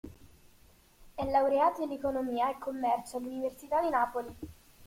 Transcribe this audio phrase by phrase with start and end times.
[1.13, 4.35] È laureato in Economia e Commercio all'Università di Napoli.